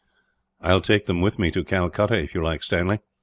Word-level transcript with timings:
"I 0.59 0.73
will 0.73 0.81
take 0.81 1.05
them 1.05 1.21
with 1.21 1.37
me 1.37 1.51
to 1.51 1.63
Calcutta, 1.63 2.17
if 2.17 2.33
you 2.33 2.41
like, 2.41 2.63
Stanley. 2.63 3.01